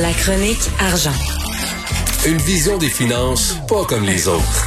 [0.00, 1.14] La chronique argent.
[2.26, 4.66] Une vision des finances pas comme les autres.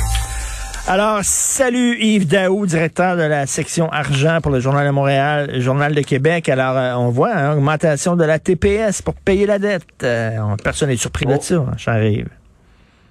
[0.88, 5.60] Alors, salut Yves Daou, directeur de la section argent pour le Journal de Montréal, le
[5.60, 6.48] Journal de Québec.
[6.48, 9.84] Alors, euh, on voit hein, augmentation de la TPS pour payer la dette.
[10.04, 11.42] Euh, personne n'est surpris de Oh.
[11.42, 12.30] ça, hein, j'arrive.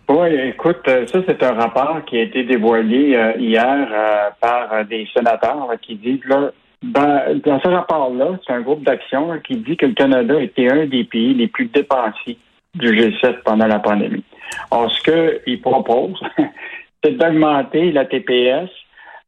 [0.08, 4.84] Oui, écoute, euh, ça c'est un rapport qui a été dévoilé euh, hier euh, par
[4.84, 6.52] des sénateurs là, qui disent là,
[6.92, 10.86] dans, dans ce rapport-là, c'est un groupe d'action qui dit que le Canada était un
[10.86, 12.38] des pays les plus dépensiers
[12.74, 14.24] du G7 pendant la pandémie.
[14.70, 15.02] Alors, ce
[15.44, 16.20] qu'ils proposent,
[17.04, 18.68] c'est d'augmenter la TPS,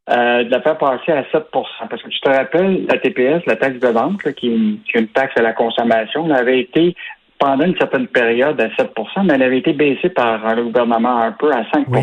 [0.09, 3.55] euh, de la faire passer à 7 Parce que tu te rappelles, la TPS, la
[3.55, 6.33] taxe de vente, là, qui, est une, qui est une taxe à la consommation, elle
[6.33, 6.95] avait été
[7.39, 8.91] pendant une certaine période à 7
[9.23, 12.01] mais elle avait été baissée par le gouvernement un peu à 5 Oui.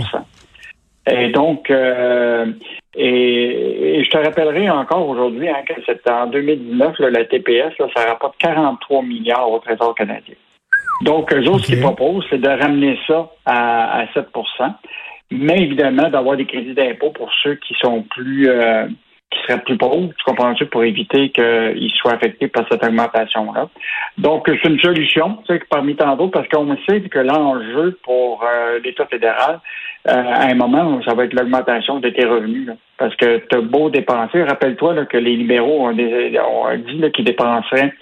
[1.06, 2.46] Et donc, euh,
[2.96, 7.76] et, et je te rappellerai encore aujourd'hui hein, que c'est en 2019, là, la TPS,
[7.78, 10.34] là, ça rapporte 43 milliards au Trésor canadien.
[11.02, 14.24] Donc, eux autres, ce qu'ils proposent, c'est de ramener ça à, à 7%
[15.30, 18.86] mais évidemment d'avoir des crédits d'impôt pour ceux qui sont plus euh,
[19.30, 23.68] qui seraient plus pauvres, tu comprends-tu, pour éviter qu'ils soient affectés par cette augmentation-là.
[24.16, 28.44] Donc, c'est une solution, tu sais, parmi tant d'autres, parce qu'on sait que l'enjeu pour
[28.44, 29.60] euh, l'État fédéral,
[30.06, 32.66] à un moment, ça va être l'augmentation de tes revenus.
[32.66, 32.74] là.
[32.98, 37.24] parce que tu as beau dépenser, rappelle-toi que les libéraux ont, des- ont dit qu'ils
[37.24, 37.92] dépenseraient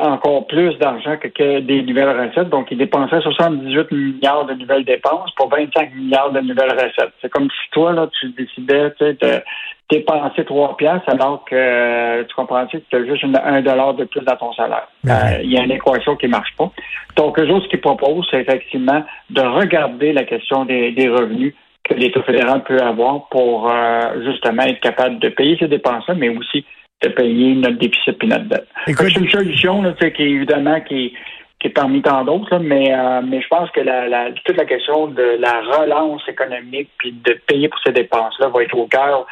[0.00, 2.48] encore plus d'argent que, des nouvelles recettes.
[2.48, 7.12] Donc, ils dépensaient 78 milliards de nouvelles dépenses pour 25 milliards de nouvelles recettes.
[7.20, 9.42] C'est comme si toi, là, tu décidais de
[9.90, 13.94] dépenser 3 piastres alors que euh, tu comprends que tu as juste une- un dollar
[13.94, 14.88] de plus dans ton salaire.
[15.04, 15.12] Ouais.
[15.12, 16.70] Euh, Il y a une équation qui marche pas.
[17.16, 21.54] Donc, eux autres, ce qu'ils proposent, c'est effectivement de regarder la question des, des revenus
[21.84, 26.30] que l'État fédéral peut avoir pour euh, justement être capable de payer ses dépenses-là, mais
[26.30, 26.64] aussi
[27.02, 28.66] de payer notre déficit et notre dette.
[28.86, 31.12] C'est une solution là, qui est évidemment qui est,
[31.60, 34.64] qui est parmi tant d'autres, mais, euh, mais je pense que la, la, toute la
[34.64, 39.26] question de la relance économique puis de payer pour ces dépenses-là va être au cœur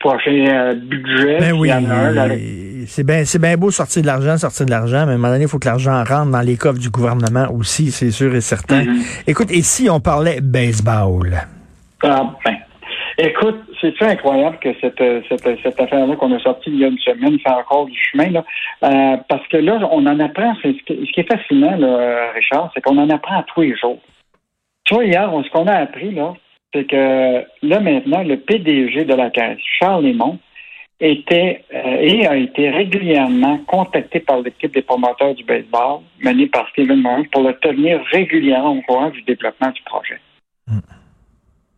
[0.00, 1.38] prochain euh, budget.
[1.40, 1.70] Ben oui,
[2.86, 5.32] c'est bien c'est bien beau sortir de l'argent, sortir de l'argent, mais à un moment
[5.32, 8.40] donné, il faut que l'argent rentre dans les coffres du gouvernement aussi, c'est sûr et
[8.40, 8.84] certain.
[8.84, 9.00] Mhm.
[9.26, 11.32] Écoute, et si on parlait baseball?
[12.02, 12.56] Ah, ben.
[13.16, 16.88] Écoute, c'est incroyable que cette, euh, cette, cette affaire-là qu'on a sortie il y a
[16.88, 18.44] une semaine fait encore du chemin, là?
[18.82, 22.72] Euh, parce que là, on en apprend, ce, qui, ce qui est fascinant, là, Richard,
[22.74, 24.00] c'est qu'on en apprend à tous les jours.
[24.84, 26.34] Tu vois, hier, on- ce qu'on a appris, là,
[26.74, 30.38] c'est que là, maintenant, le PDG de la Caisse, Charles Lemont,
[31.00, 36.68] était euh, et a été régulièrement contacté par l'équipe des promoteurs du baseball, menée par
[36.70, 40.18] Stephen Moore, pour le tenir régulièrement au courant du développement du projet.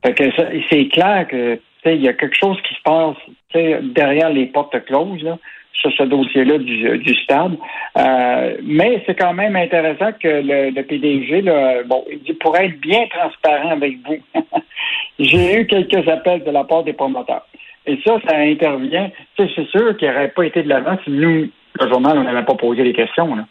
[0.04, 1.58] Fait que ça- c'est clair que
[1.88, 3.16] il y a quelque chose qui se passe
[3.94, 5.38] derrière les portes closes là,
[5.72, 7.56] sur ce dossier-là du, du stade.
[7.96, 12.56] Euh, mais c'est quand même intéressant que le, le PDG, là, bon, il dit pour
[12.56, 14.18] être bien transparent avec vous,
[15.18, 17.46] j'ai eu quelques appels de la part des promoteurs.
[17.86, 19.10] Et ça, ça intervient.
[19.36, 21.46] C'est sûr qu'il n'aurait pas été de l'avant si nous,
[21.80, 23.34] le journal, on n'avait pas posé les questions.
[23.36, 23.46] Là.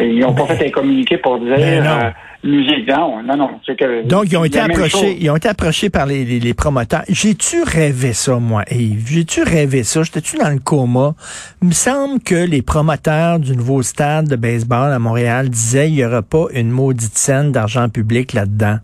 [0.00, 2.10] Ils n'ont pas fait un communiqué pour dire euh,
[2.42, 3.50] nous non, non, non.
[3.66, 7.02] que Donc, ils ont été approchés, ils ont été approchés par les, les- les promoteurs.
[7.08, 9.06] J'ai-tu rêvé ça, moi, Yves?
[9.08, 10.02] J'ai-tu rêvé ça?
[10.02, 11.14] J'étais-tu dans le coma?
[11.62, 15.96] Il me semble que les promoteurs du nouveau stade de baseball à Montréal disaient qu'il
[15.96, 18.78] n'y aura pas une maudite scène d'argent public là-dedans.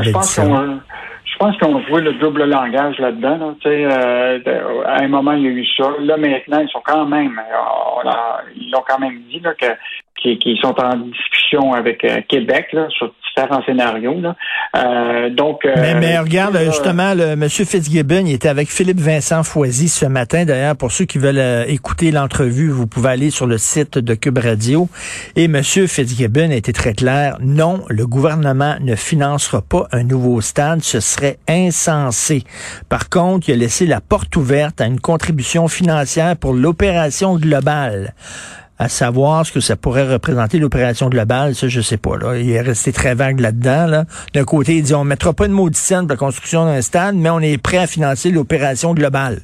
[0.00, 0.42] Me semble dit ça.
[0.44, 0.80] qu'on
[1.24, 3.36] je pense qu'on jouait le double langage là-dedans.
[3.38, 4.38] Là, euh,
[4.86, 5.90] à un moment, il y a eu ça.
[6.00, 7.56] Là, maintenant, ils sont quand même, euh,
[8.04, 9.66] on a- ils l'ont quand même dit là, que
[10.14, 14.20] qu'ils sont en discussion avec euh, Québec là, sur différents scénarios.
[14.20, 14.36] Là.
[14.76, 19.42] Euh, donc, euh, Mais, mais regarde, justement, le monsieur Fitzgibbon, il était avec Philippe Vincent
[19.42, 20.44] Foisy ce matin.
[20.44, 24.14] D'ailleurs, pour ceux qui veulent euh, écouter l'entrevue, vous pouvez aller sur le site de
[24.14, 24.88] Cube Radio.
[25.36, 27.36] Et monsieur Fitzgibbon a été très clair.
[27.40, 30.82] Non, le gouvernement ne financera pas un nouveau stade.
[30.82, 32.44] Ce serait insensé.
[32.88, 38.14] Par contre, il a laissé la porte ouverte à une contribution financière pour l'opération globale
[38.82, 42.36] à savoir ce que ça pourrait représenter l'opération globale, ça je sais pas là.
[42.36, 43.86] Il est resté très vague là-dedans.
[43.86, 44.06] Là.
[44.34, 47.14] D'un côté, il dit on mettra pas de maudite scène pour la construction d'un stade,
[47.14, 49.42] mais on est prêt à financer l'opération globale.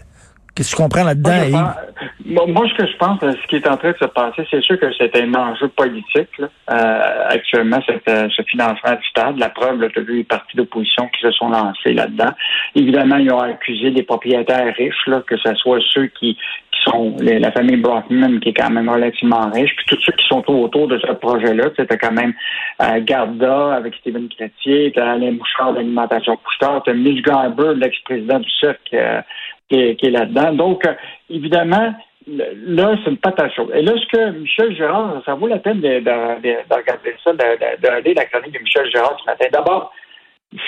[0.59, 3.57] Qu'est-ce que tu comprends là-dedans, Moi, pense- moi, ce que je pense, euh, ce qui
[3.57, 7.29] est en train de se passer, c'est sûr que c'est un enjeu politique là, euh,
[7.29, 9.39] actuellement, cette, euh, ce financement du stade.
[9.39, 12.33] La preuve, tu as vu les partis d'opposition qui se sont lancés là-dedans.
[12.75, 17.15] Évidemment, ils ont accusé des propriétaires riches, là, que ce soit ceux qui, qui sont
[17.21, 20.43] les- la famille Brockman, qui est quand même relativement riche, puis tous ceux qui sont
[20.51, 21.71] autour de ce projet-là.
[21.71, 22.35] Tu as quand même
[22.83, 27.75] euh, Garda avec Stephen Chrétier, tu as Alain Bouchard d'Alimentation Couche-Tard, tu as Mitch Garber,
[27.77, 29.21] l'ex-président du CERC, euh,
[29.69, 30.53] qui est, qui est là-dedans.
[30.53, 30.95] Donc, euh,
[31.31, 31.95] évidemment,
[32.27, 33.71] là, c'est une patate chaude.
[33.75, 37.33] Et là, ce que Michel Gérard, ça vaut la peine de, de, de, regarder ça,
[37.33, 39.47] de, la chronique de Michel Gérard ce matin.
[39.53, 39.93] D'abord,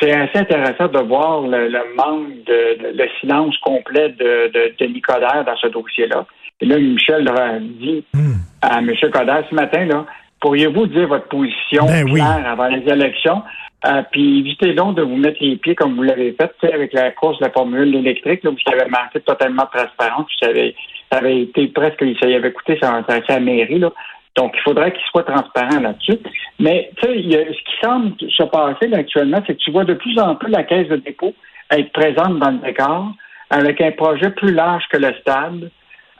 [0.00, 5.68] c'est assez intéressant de voir le, manque de, le silence complet de, de dans ce
[5.68, 6.26] dossier-là.
[6.60, 8.34] Et là, Michel a dit hmm.
[8.60, 8.92] à M.
[9.10, 10.04] Coder ce matin, là,
[10.40, 13.42] pourriez-vous dire votre position ben claire avant les élections?
[13.86, 17.10] Euh, puis évitez donc de vous mettre les pieds comme vous l'avez fait avec la
[17.12, 20.74] course de la formule électrique, là, où ça avait manqué totalement de transparence, ça avait,
[21.10, 23.78] ça été presque, ça y avait coûté ça, ça, la mairie.
[23.78, 23.90] Là.
[24.36, 26.18] Donc, il faudrait qu'il soit transparent là-dessus.
[26.58, 30.18] Mais tu sais, ce qui semble se passer actuellement, c'est que tu vois de plus
[30.18, 31.34] en plus la caisse de dépôt
[31.70, 33.12] être présente dans le décor
[33.50, 35.70] avec un projet plus large que le stade,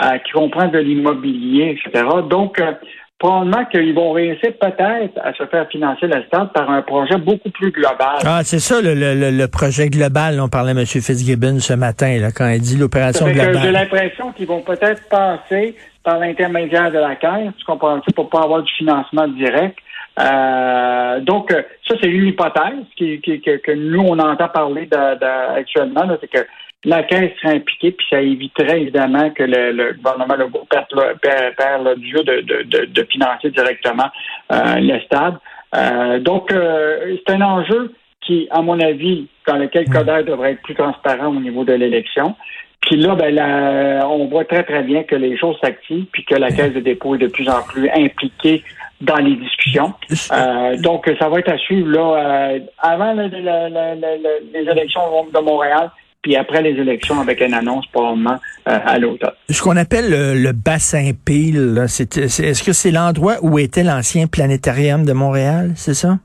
[0.03, 2.05] euh, qui comprend de l'immobilier, etc.
[2.29, 2.73] Donc, euh,
[3.21, 7.51] probablement qu'ils vont réussir peut-être à se faire financer le stade par un projet beaucoup
[7.51, 8.17] plus global.
[8.25, 10.41] Ah, c'est ça le, le, le, projet global.
[10.41, 10.87] On parlait à M.
[10.87, 13.59] Fitzgibbon ce matin, là, quand il dit l'opération globale.
[13.63, 18.41] J'ai l'impression qu'ils vont peut-être passer par l'intermédiaire de la Caisse, tu comprends, pour pas
[18.43, 19.77] avoir du financement direct.
[20.19, 21.53] Euh, donc,
[21.87, 26.47] ça, c'est une hypothèse qui, qui, que, nous, on entend parler de, actuellement, c'est que
[26.85, 31.85] la Caisse serait impliquée, puis ça éviterait évidemment que le, le gouvernement Legault perde, perd,
[31.85, 34.09] le jeu de, de, de, financer directement
[34.53, 35.35] euh, le stade.
[35.75, 37.93] Euh, donc, euh, c'est un enjeu
[38.23, 39.93] qui, à mon avis, dans lequel mm.
[39.93, 42.35] Coder devrait être plus transparent au niveau de l'élection.
[42.81, 46.49] Puis là, ben, on voit très, très bien que les choses s'activent, puis que la
[46.49, 48.65] Caisse de dépôt est de plus en plus impliquée
[49.03, 49.93] dans les discussions.
[50.33, 55.91] Euh, donc, ça va être à suivre là, avant les élections de Montréal
[56.23, 58.39] puis après les élections avec une annonce probablement
[58.69, 59.33] euh, à l'automne.
[59.49, 65.13] Ce qu'on appelle le, bassin Peel, est-ce que c'est l'endroit où était l'ancien planétarium de
[65.13, 66.19] Montréal, c'est ça?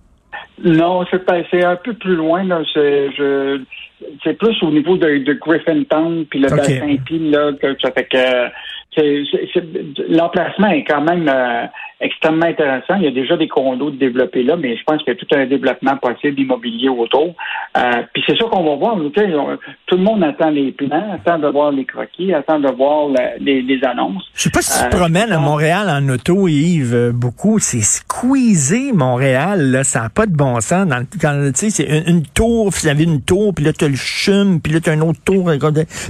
[0.64, 2.44] Non, c'est un peu plus loin.
[2.44, 2.62] Là.
[2.74, 8.06] C'est, plus au niveau de, de Griffintown, puis le bassin Peel, là, que ça fait
[8.06, 8.50] que
[10.10, 11.66] l'emplacement est quand même euh,
[12.02, 12.96] extrêmement intéressant.
[12.96, 15.20] Il y a déjà des condos de développer là, mais je pense qu'il y a
[15.20, 17.34] tout un développement possible immobilier autour.
[17.78, 18.98] Euh, puis c'est ça qu'on va voir.
[19.86, 23.08] tout le monde attend les plans, attend de voir les croquis, attend de voir
[23.40, 24.24] les, annonces.
[24.34, 27.60] Je sais pas si tu te euh, promènes à Montréal en auto, Yves, beaucoup.
[27.60, 29.72] C'est squeezé, Montréal.
[29.72, 29.84] Là.
[29.84, 30.88] Ça n'a pas de bon sens.
[30.88, 34.60] Dans, quand, c'est une, tour, vous avez une tour, puis là, tu as le chum,
[34.62, 35.52] puis là, tu as une autre tour.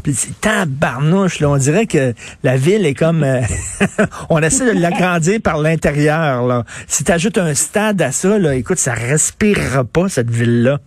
[0.04, 1.40] Puis c'est tabarnouche.
[1.40, 1.50] Là.
[1.50, 3.24] On dirait que la ville est comme...
[3.24, 3.42] Euh,
[4.30, 6.63] on essaie de l'agrandir par l'intérieur Là.
[6.88, 10.80] Si tu ajoutes un stade à ça, là, écoute, ça respirera pas, cette ville-là.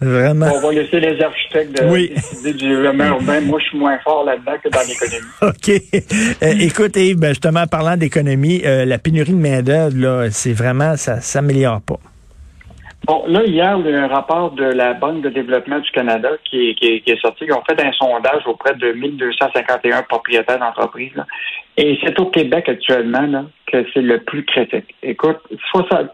[0.00, 0.50] Vraiment.
[0.52, 2.12] On va laisser les architectes de oui.
[2.14, 3.18] décider du urbain.
[3.42, 5.28] Moi, je suis moins fort là-dedans que dans l'économie.
[5.42, 6.42] OK.
[6.42, 11.82] Euh, écoute, ben, justement, parlant d'économie, euh, la pénurie de main-d'œuvre, c'est vraiment, ça s'améliore
[11.82, 12.00] pas.
[13.04, 16.30] Bon, là, hier, il y a un rapport de la Banque de développement du Canada
[16.44, 17.44] qui est, qui sorti.
[17.44, 21.20] Ils ont fait un sondage auprès de 1251 propriétaires d'entreprises.
[21.76, 24.94] Et c'est au Québec actuellement là, que c'est le plus critique.
[25.02, 25.38] Écoute,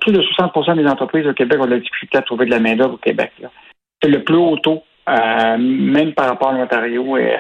[0.01, 2.61] plus de 60% des entreprises au Québec ont de la difficulté à trouver de la
[2.61, 3.33] main-d'œuvre au Québec.
[4.03, 7.37] C'est le plus haut taux, euh, même par rapport à l'Ontario et,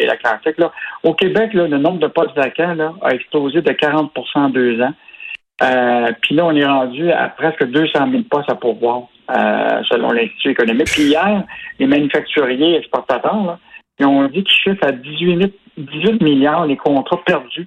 [0.00, 0.56] et, l'Atlantique.
[1.02, 4.80] Au Québec, là, le nombre de postes vacants là, a explosé de 40 en deux
[4.80, 4.94] ans.
[5.62, 10.12] Euh, puis là, on est rendu à presque 200 000 postes à pourvoir, euh, selon
[10.12, 10.90] l'Institut économique.
[10.90, 11.44] Puis hier,
[11.78, 13.58] les manufacturiers exportateurs, là,
[13.98, 17.66] ils ont dit qu'ils chiffrent à 18, 18 milliards les contrats perdus,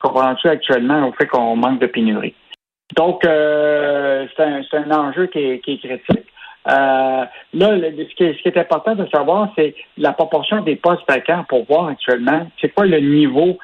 [0.00, 2.34] comprends-tu, actuellement, au fait qu'on manque de pénurie.
[2.96, 6.26] Donc, euh, c'est un, enjeu qui est, qui est critique.
[6.68, 10.76] Euh, là, ce qui, est, ce qui est important de savoir, c'est la proportion des
[10.76, 13.58] postes vacants pour voir actuellement, c'est quoi le niveau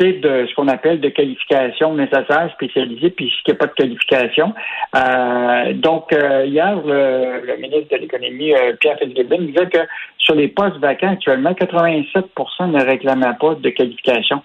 [0.00, 4.54] de ce qu'on appelle de qualification nécessaire, spécialisée, puis qu'il n'y a pas de qualification.
[4.96, 9.80] Euh, donc, euh, hier, le, ministre de l'Économie, euh, Pierre Fitzgibbon, disait que
[10.18, 14.42] sur les postes vacants actuellement, 87% ne réclamaient pas de qualification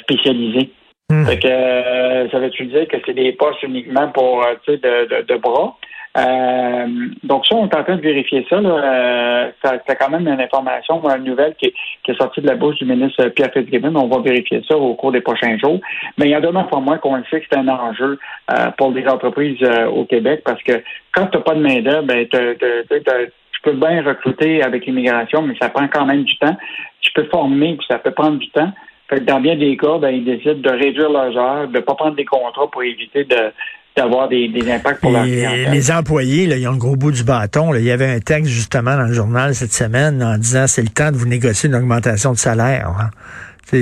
[0.00, 0.70] spécialisée.
[1.10, 1.24] Hmm.
[1.24, 5.76] ça veut-tu dire que c'est des postes uniquement pour de, de, de bras?
[6.18, 6.86] Euh,
[7.22, 8.60] donc ça, on est en train de vérifier ça.
[8.60, 8.70] Là.
[8.70, 9.50] Euh,
[9.86, 13.28] c'est quand même une information, une nouvelle qui est, sortie de la bouche du ministre
[13.28, 13.94] Pierre Fitzgibbon.
[13.94, 15.78] On va vérifier ça au cours des prochains jours.
[16.18, 18.18] Mais il y en a demain pour moi qu'on sait que c'est un enjeu
[18.50, 19.62] euh, pour les entreprises
[19.92, 24.62] au Québec parce que quand tu n'as pas de main-d'œuvre, ben, tu peux bien recruter
[24.62, 26.56] avec l'immigration, mais ça prend quand même du temps.
[27.00, 28.72] Tu peux former, puis ça peut prendre du temps.
[29.08, 31.94] Fait dans bien des cas, ben, ils décident de réduire leurs heures, de ne pas
[31.94, 33.52] prendre des contrats pour éviter de
[33.96, 37.72] d'avoir des, des, impacts pour Les employés, là, ils ont le gros bout du bâton.
[37.72, 37.80] Là.
[37.80, 40.88] Il y avait un texte justement dans le journal cette semaine en disant c'est le
[40.88, 42.88] temps de vous négocier une augmentation de salaire.
[42.88, 43.10] Hein.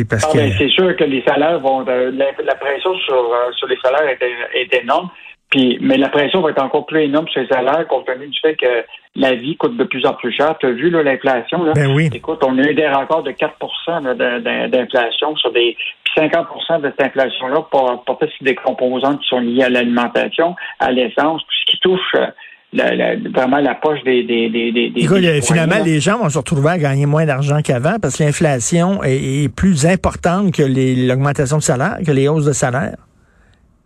[0.08, 0.38] Parce ah, que...
[0.38, 1.80] Ben, c'est sûr que les salaires vont.
[1.80, 5.08] la, pression sur, euh, sur les salaires est, est énorme.
[5.50, 8.38] Puis, mais la pression va être encore plus énorme sur les salaires compte tenu du
[8.38, 8.84] fait que
[9.16, 10.54] la vie coûte de plus en plus cher.
[10.60, 11.64] Tu as vu l'inflation?
[11.64, 11.72] Là?
[11.74, 12.10] Ben oui.
[12.12, 15.76] Écoute, on a eu des records de 4% d'inflation sur des.
[16.04, 20.92] Puis 50% de cette inflation-là portait sur des composantes qui sont liées à l'alimentation, à
[20.92, 22.14] l'essence, tout ce qui touche.
[22.14, 22.26] Euh,
[22.74, 26.68] la, vraiment la poche des, des, des, des Écoute, finalement, les gens vont se retrouver
[26.68, 31.62] à gagner moins d'argent qu'avant parce que l'inflation est, est, plus importante que l'augmentation de
[31.62, 32.96] salaire, que les hausses de salaire.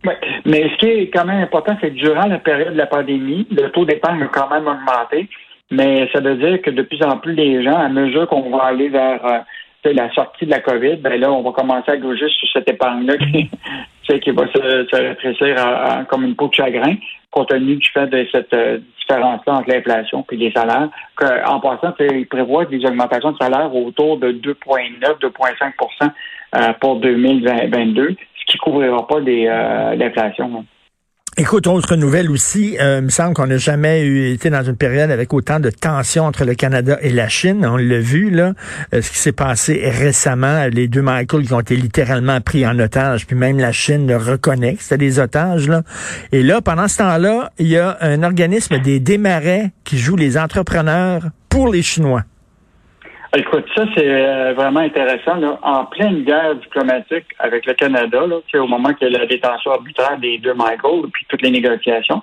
[0.05, 0.13] Oui.
[0.45, 3.47] Mais ce qui est quand même important, c'est que durant la période de la pandémie,
[3.51, 5.29] le taux d'épargne a quand même augmenté.
[5.71, 8.65] Mais ça veut dire que de plus en plus les gens, à mesure qu'on va
[8.65, 9.39] aller vers euh,
[9.91, 13.17] la sortie de la COVID, ben là, on va commencer à gauger sur cette épargne-là
[13.17, 13.49] qui,
[14.19, 15.55] qui va se, se rétrécir
[16.09, 16.95] comme une peau de chagrin,
[17.31, 20.89] compte tenu du fait de cette euh, différence-là entre l'inflation et les salaires.
[21.47, 26.11] En passant, il prévoit des augmentations de salaire autour de 2,9, 2,5
[26.55, 28.15] euh, pour 2022
[28.47, 30.65] qui couvrira pas euh, l'inflation.
[31.35, 34.77] Écoute, autre nouvelle aussi, euh, il me semble qu'on n'a jamais eu, été dans une
[34.77, 37.65] période avec autant de tensions entre le Canada et la Chine.
[37.65, 38.53] On l'a vu, là,
[38.93, 42.77] euh, ce qui s'est passé récemment, les deux Michael qui ont été littéralement pris en
[42.77, 45.67] otage, puis même la Chine le reconnaît c'était des otages.
[45.67, 45.81] Là.
[46.31, 50.37] Et là, pendant ce temps-là, il y a un organisme des démarrais qui joue les
[50.37, 52.21] entrepreneurs pour les Chinois.
[53.35, 55.57] Écoute, ça, c'est euh, vraiment intéressant.
[55.63, 60.37] En pleine guerre diplomatique avec le Canada, là, au moment a la détention arbitraire des
[60.37, 62.21] deux Michael, puis toutes les négociations,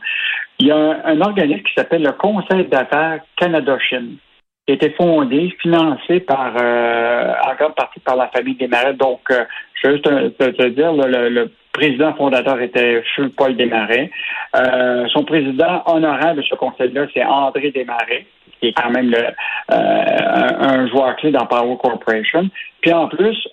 [0.61, 4.19] il y a un, organisme qui s'appelle le Conseil d'affaires Canada-Chine,
[4.65, 8.95] qui a été fondé, financé par, euh, en grande partie par la famille Desmarais.
[8.95, 9.45] Donc, euh,
[9.83, 14.11] je veux juste te, dire, le, président fondateur était Jules Paul Desmarais.
[15.13, 18.27] Son président honorable de ce conseil-là, c'est André Desmarais
[18.61, 22.49] qui est quand même le, euh, un, joueur clé dans Power Corporation.
[22.83, 23.49] Puis en plus,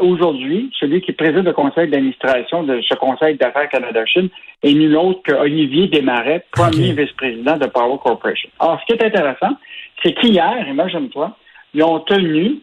[0.00, 4.28] aujourd'hui, celui qui préside le conseil d'administration de ce conseil d'affaires Canada-Chine
[4.62, 8.48] est nul autre qu'Olivier Desmarais, premier vice-président de Power Corporation.
[8.60, 9.56] Alors, ce qui est intéressant,
[10.02, 11.36] c'est qu'hier, imagine-toi,
[11.74, 12.60] ils ont tenu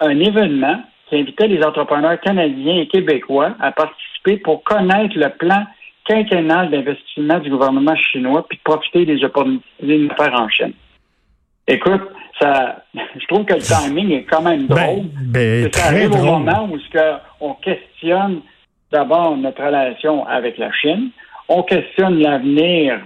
[0.00, 5.64] un événement qui invitait les entrepreneurs canadiens et québécois à participer pour connaître le plan
[6.04, 9.62] quinquennal d'investissement du gouvernement chinois puis profiter des opportunités
[10.08, 10.72] d'affaires en Chine.
[11.66, 12.02] Écoute,
[12.40, 15.04] ça, je trouve que le timing est quand même ben, drôle.
[15.26, 16.78] Ben, ça arrive au moment où
[17.40, 18.40] on questionne
[18.92, 21.10] d'abord notre relation avec la Chine,
[21.48, 23.00] on questionne l'avenir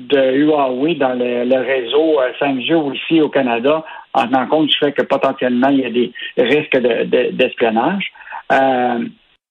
[0.00, 4.92] de Huawei dans le, réseau 5G euh, aussi au Canada, en tenant compte du fait
[4.92, 6.78] que potentiellement il y a des risques
[7.32, 8.12] d'espionnage.
[8.52, 9.04] euh,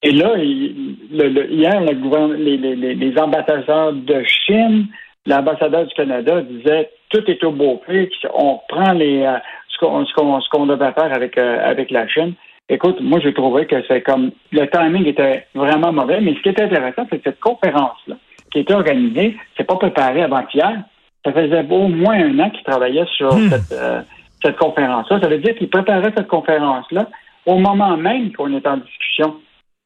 [0.06, 4.88] et là, hier, le les, les, les ambassadeurs de Chine,
[5.26, 9.38] l'ambassadeur du Canada disait tout est au beau prix, on prend les euh,
[9.70, 12.34] ce qu'on devait faire avec euh, avec la Chine.
[12.70, 16.50] Écoute, moi j'ai trouvé que c'est comme le timing était vraiment mauvais, mais ce qui
[16.50, 18.16] était intéressant, c'est que cette conférence-là,
[18.52, 20.84] qui était organisée, c'est pas préparé avant-hier.
[21.26, 23.50] Ça faisait au moins un an qu'ils travaillaient sur hmm.
[23.50, 24.02] cette, euh,
[24.42, 25.20] cette conférence-là.
[25.22, 27.08] Ça veut dire qu'ils préparaient cette conférence-là
[27.46, 29.36] au moment même qu'on est en discussion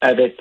[0.00, 0.40] avec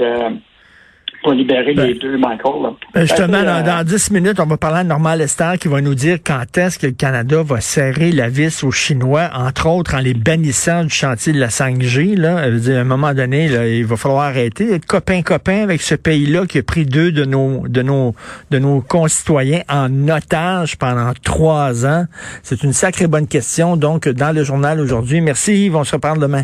[1.27, 2.53] pour libérer ben, les deux Michael.
[2.93, 5.81] Ben, justement, dans, euh, dans, 10 minutes, on va parler à Normal Lester qui va
[5.81, 9.95] nous dire quand est-ce que le Canada va serrer la vis aux Chinois, entre autres
[9.95, 12.15] en les bannissant du chantier de la 5G.
[12.15, 12.37] Là.
[12.37, 16.59] à un moment donné, là, il va falloir arrêter d'être copain-copain avec ce pays-là qui
[16.59, 18.15] a pris deux de nos, de nos,
[18.51, 22.05] de nos concitoyens en otage pendant trois ans.
[22.41, 23.75] C'est une sacrée bonne question.
[23.75, 25.19] Donc, dans le journal aujourd'hui.
[25.19, 26.43] Merci Yves, on se reparle demain.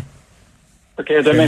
[0.96, 1.46] OK, demain,